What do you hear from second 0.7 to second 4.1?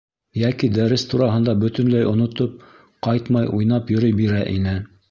дәрес тураһында бөтөнләй онотоп, ҡайтмай уйнап